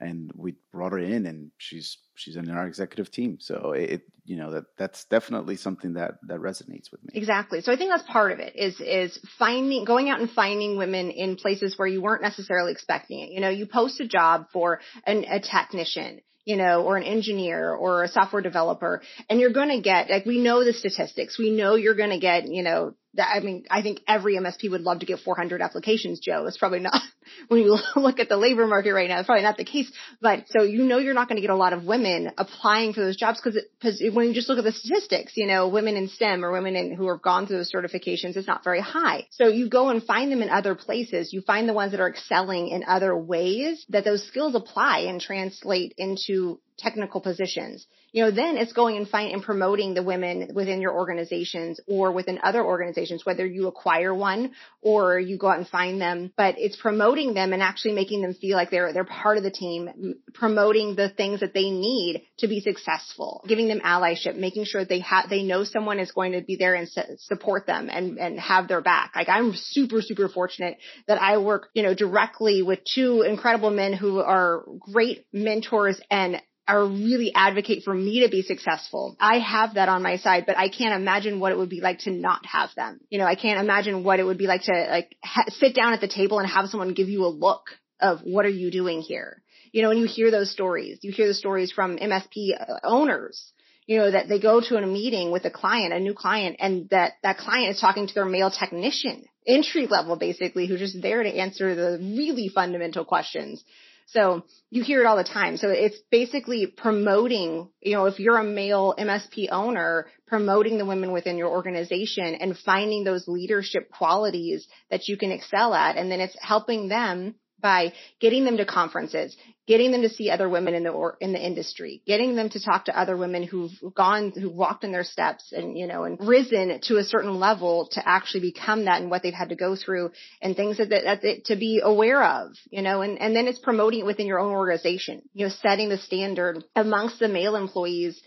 [0.00, 3.38] and we brought her in, and she's she's in our executive team.
[3.40, 7.10] So it you know that that's definitely something that that resonates with me.
[7.14, 7.60] Exactly.
[7.60, 11.10] So I think that's part of it is is finding going out and finding women
[11.10, 13.30] in places where you weren't necessarily expecting it.
[13.30, 17.72] You know, you post a job for an, a technician, you know, or an engineer
[17.72, 21.38] or a software developer, and you're going to get like we know the statistics.
[21.38, 24.70] We know you're going to get, you know, that I mean, I think every MSP
[24.70, 26.46] would love to get 400 applications, Joe.
[26.46, 27.00] It's probably not
[27.48, 29.18] when you look at the labor market right now.
[29.18, 29.90] It's probably not the case.
[30.20, 32.05] But so you know you're not going to get a lot of women
[32.38, 35.68] applying for those jobs because because when you just look at the statistics, you know,
[35.68, 38.80] women in STEM or women in, who have gone through those certifications is not very
[38.80, 39.26] high.
[39.30, 41.32] So you go and find them in other places.
[41.32, 45.20] You find the ones that are excelling in other ways that those skills apply and
[45.20, 47.86] translate into technical positions.
[48.12, 52.12] You know, then it's going and find and promoting the women within your organizations or
[52.12, 56.54] within other organizations, whether you acquire one or you go out and find them, but
[56.58, 60.14] it's promoting them and actually making them feel like they're, they're part of the team,
[60.34, 65.00] promoting the things that they need to be successful, giving them allyship, making sure they
[65.00, 68.38] have, they know someone is going to be there and su- support them and, and
[68.38, 69.12] have their back.
[69.14, 73.92] Like I'm super, super fortunate that I work, you know, directly with two incredible men
[73.92, 79.16] who are great mentors and are really advocate for me to be successful.
[79.20, 82.00] I have that on my side, but I can't imagine what it would be like
[82.00, 83.00] to not have them.
[83.08, 85.92] You know, I can't imagine what it would be like to like ha- sit down
[85.92, 89.00] at the table and have someone give you a look of what are you doing
[89.00, 89.42] here?
[89.72, 90.98] You know, and you hear those stories.
[91.02, 93.52] You hear the stories from MSP owners
[93.86, 96.88] you know, that they go to a meeting with a client, a new client, and
[96.90, 101.22] that that client is talking to their male technician, entry level basically, who's just there
[101.22, 103.62] to answer the really fundamental questions.
[104.06, 105.56] So you hear it all the time.
[105.56, 111.12] So it's basically promoting, you know, if you're a male MSP owner, promoting the women
[111.12, 115.96] within your organization and finding those leadership qualities that you can excel at.
[115.96, 120.48] And then it's helping them by getting them to conferences, getting them to see other
[120.48, 123.72] women in the or, in the industry, getting them to talk to other women who've
[123.94, 127.88] gone, who've walked in their steps and you know and risen to a certain level
[127.92, 130.10] to actually become that and what they've had to go through
[130.42, 133.58] and things that, that, that to be aware of, you know, and and then it's
[133.58, 138.20] promoting it within your own organization, you know, setting the standard amongst the male employees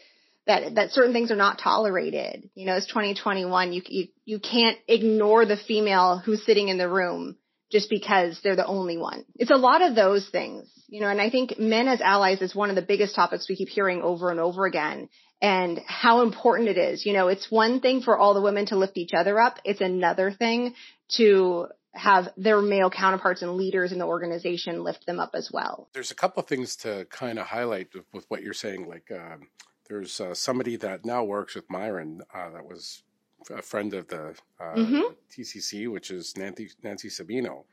[0.48, 2.50] that that certain things are not tolerated.
[2.56, 3.74] You know, it's 2021.
[3.74, 7.38] You you you can't ignore the female who's sitting in the room
[7.72, 9.26] just because they're the only one.
[9.36, 12.56] It's a lot of those things, you know, and I think men as allies is
[12.56, 15.10] one of the biggest topics we keep hearing over and over again
[15.42, 17.06] and how important it is.
[17.06, 19.60] You know, it's one thing for all the women to lift each other up.
[19.64, 20.74] It's another thing
[21.16, 25.90] to have their male counterparts and leaders in the organization lift them up as well.
[25.94, 28.88] There's a couple of things to kind of highlight with, what you're saying.
[28.88, 29.48] Like, um,
[29.88, 33.02] there's uh, somebody that now works with Myron uh, that was
[33.50, 35.14] a friend of the uh, mm-hmm.
[35.32, 37.64] TCC, which is Nancy Nancy Sabino.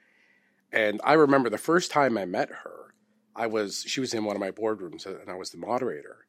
[0.72, 2.94] And I remember the first time I met her,
[3.35, 6.26] I was she was in one of my boardrooms and I was the moderator.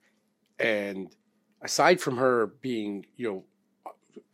[0.60, 1.16] And
[1.62, 3.44] aside from her being, you know,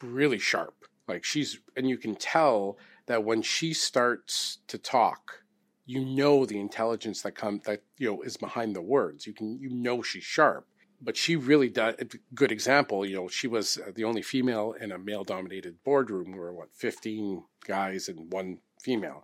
[0.02, 0.76] really sharp,
[1.08, 5.44] like she's and you can tell that when she starts to talk,
[5.86, 9.28] you know the intelligence that comes that you know is behind the words.
[9.28, 10.68] You can you know she's sharp
[11.04, 14.74] but she really does a good example you know she was uh, the only female
[14.80, 19.24] in a male dominated boardroom we were what 15 guys and one female.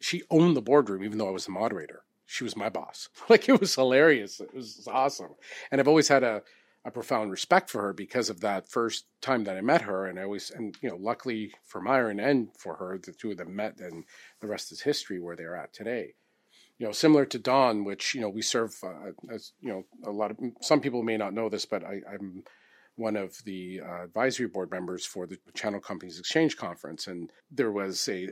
[0.00, 2.02] She owned the boardroom even though i was the moderator.
[2.26, 3.08] She was my boss.
[3.28, 4.40] Like it was hilarious.
[4.40, 5.34] It was awesome.
[5.70, 6.42] And i've always had a,
[6.84, 10.18] a profound respect for her because of that first time that i met her and
[10.18, 13.56] i always and you know luckily for myron and for her the two of them
[13.56, 14.04] met and
[14.40, 16.14] the rest is history where they're at today
[16.78, 20.10] you know, similar to Dawn, which you know we serve uh, as you know a
[20.10, 22.44] lot of some people may not know this, but I, am
[22.96, 27.70] one of the uh, advisory board members for the Channel Companies Exchange Conference, and there
[27.70, 28.28] was a,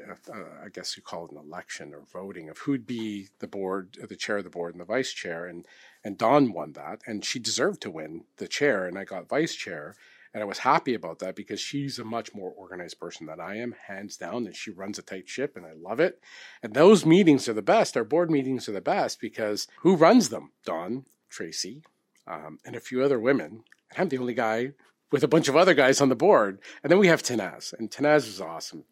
[0.64, 4.16] I guess you call it an election or voting of who'd be the board, the
[4.16, 5.66] chair of the board, and the vice chair, and
[6.02, 9.54] and Dawn won that, and she deserved to win the chair, and I got vice
[9.54, 9.94] chair,
[10.34, 13.58] and I was happy about that because she's a much more organized person than I
[13.58, 16.20] am, hands down, and she runs a tight ship and I love it.
[16.60, 17.96] And those meetings are the best.
[17.96, 20.50] Our board meetings are the best because who runs them?
[20.66, 21.82] Dawn, Tracy,
[22.26, 23.62] um, and a few other women.
[23.90, 24.72] And I'm the only guy
[25.12, 26.58] with a bunch of other guys on the board.
[26.82, 28.84] And then we have Tanaz, and Tanaz is awesome.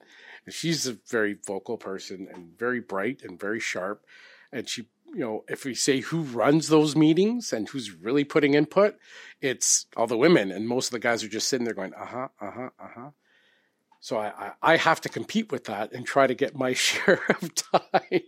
[0.46, 4.04] And she's a very vocal person and very bright and very sharp.
[4.52, 8.54] And she you know, if we say who runs those meetings and who's really putting
[8.54, 8.96] input,
[9.40, 12.06] it's all the women, and most of the guys are just sitting there going, uh
[12.06, 13.10] huh, uh huh, uh huh.
[14.00, 17.20] So I, I, I have to compete with that and try to get my share
[17.28, 18.22] of time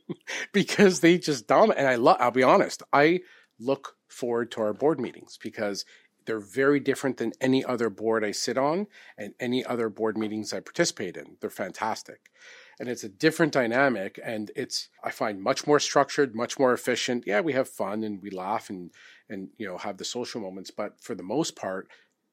[0.52, 1.78] because they just dominate.
[1.78, 3.20] And I love, I'll be honest, I
[3.58, 5.84] look forward to our board meetings because
[6.26, 10.52] they're very different than any other board I sit on and any other board meetings
[10.52, 11.36] I participate in.
[11.40, 12.30] They're fantastic
[12.80, 17.24] and it's a different dynamic and it's i find much more structured much more efficient
[17.24, 18.90] yeah we have fun and we laugh and
[19.28, 21.88] and you know have the social moments but for the most part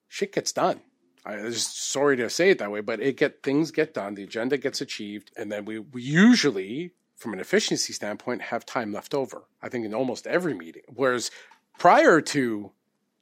[0.07, 0.81] shit gets done
[1.25, 4.23] I am sorry to say it that way, but it get things get done, the
[4.23, 9.13] agenda gets achieved, and then we, we usually, from an efficiency standpoint, have time left
[9.13, 9.43] over.
[9.61, 10.81] I think in almost every meeting.
[10.87, 11.29] Whereas
[11.77, 12.71] prior to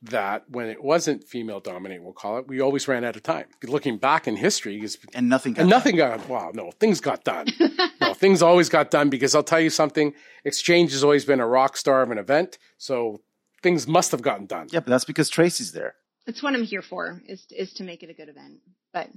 [0.01, 3.45] that when it wasn't female dominated, we'll call it, we always ran out of time.
[3.63, 4.81] Looking back in history,
[5.13, 6.27] and nothing got and nothing got.
[6.29, 7.47] Wow, no, things got done.
[8.01, 10.13] no, things always got done because I'll tell you something.
[10.45, 13.21] Exchange has always been a rock star of an event, so
[13.61, 14.67] things must have gotten done.
[14.71, 15.95] Yeah, but that's because Tracy's there.
[16.25, 18.59] That's what I'm here for is is to make it a good event.
[18.93, 19.09] But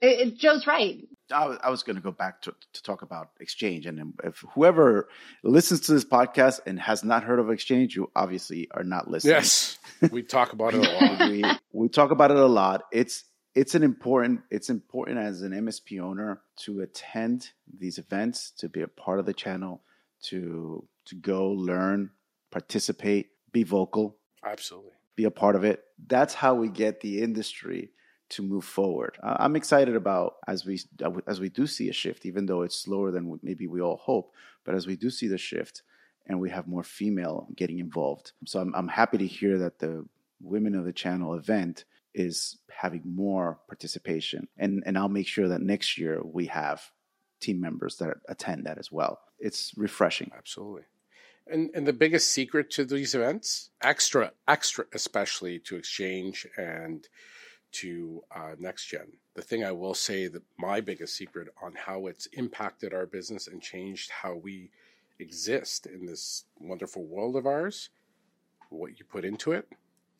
[0.00, 1.06] it, it, Joe's right.
[1.32, 3.86] I was, I was going to go back to, to talk about exchange.
[3.86, 5.08] And if whoever
[5.44, 9.34] listens to this podcast and has not heard of exchange, you obviously are not listening.
[9.34, 9.78] Yes,
[10.10, 11.20] we talk about it a lot.
[11.30, 12.82] we, we talk about it a lot.
[12.92, 13.24] It's
[13.54, 18.82] it's an important it's important as an MSP owner to attend these events, to be
[18.82, 19.82] a part of the channel,
[20.24, 22.10] to to go learn,
[22.50, 24.92] participate, be vocal, Absolutely.
[25.16, 25.82] be a part of it.
[26.06, 27.90] That's how we get the industry
[28.30, 29.18] to move forward.
[29.22, 30.80] I'm excited about as we
[31.26, 34.32] as we do see a shift, even though it's slower than maybe we all hope.
[34.64, 35.82] But as we do see the shift,
[36.26, 40.06] and we have more female getting involved, so I'm, I'm happy to hear that the
[40.40, 45.60] Women of the Channel event is having more participation, and and I'll make sure that
[45.60, 46.82] next year we have
[47.40, 49.18] team members that attend that as well.
[49.38, 50.30] It's refreshing.
[50.36, 50.82] Absolutely.
[51.46, 57.08] And and the biggest secret to these events, extra extra especially to exchange and
[57.72, 59.12] to uh, next gen.
[59.34, 63.46] The thing I will say that my biggest secret on how it's impacted our business
[63.46, 64.70] and changed how we
[65.18, 67.90] exist in this wonderful world of ours,
[68.70, 69.68] what you put into it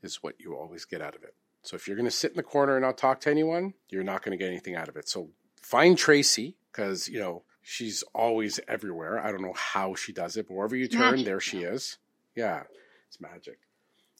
[0.03, 1.34] is what you always get out of it.
[1.62, 4.05] So if you're going to sit in the corner and not talk to anyone, you're
[4.05, 5.09] not going to get anything out of it.
[5.09, 5.30] So
[5.61, 9.18] find Tracy because, you know, she's always everywhere.
[9.18, 11.26] I don't know how she does it, but wherever you turn, Magic.
[11.26, 11.98] there she is.
[12.34, 12.62] Yeah,
[13.09, 13.59] it's magic.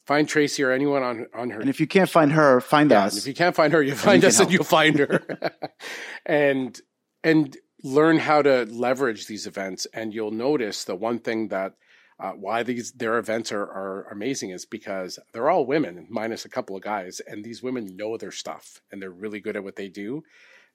[0.05, 3.05] Find Tracy or anyone on on her And if you can't find her, find yeah,
[3.05, 3.17] us.
[3.17, 5.21] if you can't find her, you find us and you'll find her.
[6.25, 6.79] and
[7.23, 9.87] and learn how to leverage these events.
[9.93, 11.73] And you'll notice the one thing that
[12.19, 16.49] uh, why these their events are, are amazing is because they're all women, minus a
[16.49, 19.75] couple of guys, and these women know their stuff and they're really good at what
[19.75, 20.23] they do,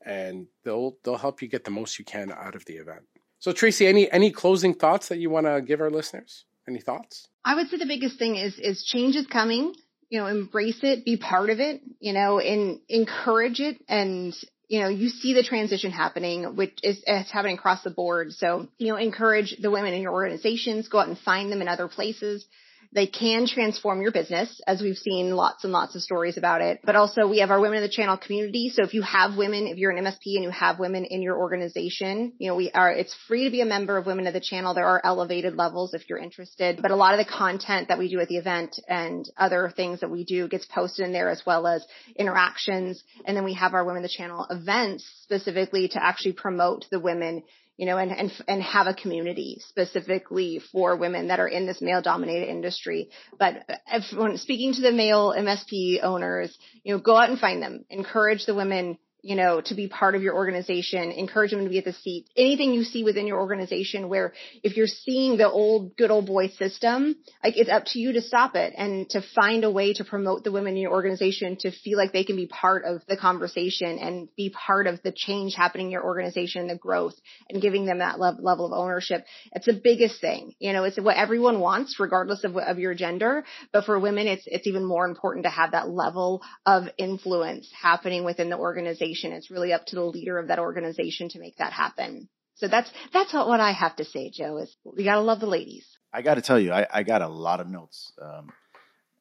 [0.05, 3.03] and they'll they'll help you get the most you can out of the event.
[3.39, 6.47] So Tracy, any any closing thoughts that you want to give our listeners?
[6.69, 7.29] Any thoughts?
[7.45, 9.75] I would say the biggest thing is is change is coming.
[10.09, 11.81] You know, embrace it, be part of it.
[12.01, 14.35] You know, and encourage it, and
[14.69, 18.33] you know, you see the transition happening, which is it's happening across the board.
[18.33, 20.89] So you know, encourage the women in your organizations.
[20.89, 22.45] Go out and find them in other places.
[22.93, 26.81] They can transform your business, as we've seen lots and lots of stories about it.
[26.85, 28.71] But also, we have our Women of the Channel community.
[28.75, 31.37] So if you have women, if you're an MSP and you have women in your
[31.37, 34.41] organization, you know, we are, it's free to be a member of Women of the
[34.41, 34.75] Channel.
[34.75, 36.81] There are elevated levels if you're interested.
[36.81, 40.01] But a lot of the content that we do at the event and other things
[40.01, 41.85] that we do gets posted in there as well as
[42.17, 43.03] interactions.
[43.25, 47.01] And then we have our Women of the Channel events specifically to actually promote the
[47.01, 47.43] women
[47.77, 51.83] you know, and, and, and have a community specifically for women that are in this
[51.83, 53.11] male dominated industry.
[53.39, 57.63] But if, when speaking to the male MSP owners, you know, go out and find
[57.63, 61.69] them, encourage the women, you know, to be part of your organization, encourage them to
[61.69, 62.27] be at the seat.
[62.37, 66.51] Anything you see within your organization where if you're seeing the old, good old boy
[66.51, 70.05] system, like it's up to you to stop it and to find a way to
[70.05, 73.17] promote the women in your organization to feel like they can be part of the
[73.17, 77.15] conversation and be part of the change happening in your organization and the growth
[77.51, 79.25] and giving them that lev- level of ownership.
[79.51, 80.55] It's the biggest thing.
[80.61, 83.45] You know, it's what everyone wants regardless of, of your gender.
[83.73, 88.23] But for women, it's, it's even more important to have that level of influence happening
[88.25, 89.16] within the organization.
[89.25, 92.29] It's really up to the leader of that organization to make that happen.
[92.55, 95.87] So that's, that's what I have to say, Joe, is you gotta love the ladies.
[96.13, 98.51] I got to tell you, I, I got a lot of notes um,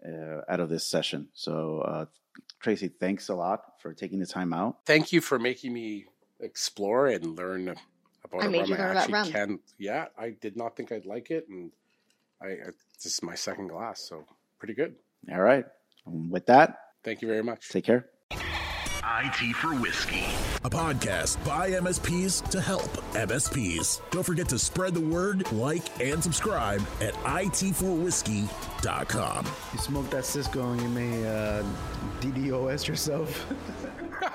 [0.07, 1.27] uh, out of this session.
[1.33, 2.05] So, uh,
[2.61, 4.77] Tracy, thanks a lot for taking the time out.
[4.85, 6.05] thank you for making me
[6.39, 7.75] explore and learn
[8.23, 9.31] about I a made rum you I learn about actually rum.
[9.31, 9.59] can.
[9.77, 11.71] Yeah, I did not think I'd like it, and
[12.41, 12.71] I I-
[13.03, 14.25] this is my second glass, so
[14.59, 14.95] pretty good.
[15.31, 15.65] All right.
[16.05, 17.67] With that, Thank you very much.
[17.69, 18.07] take care.
[19.23, 20.25] IT for Whiskey,
[20.65, 24.01] a podcast by MSPs to help MSPs.
[24.11, 29.45] Don't forget to spread the word, like, and subscribe at it4whiskey.com.
[29.71, 31.63] You smoke that Cisco and you may uh,
[32.19, 33.47] DDoS yourself.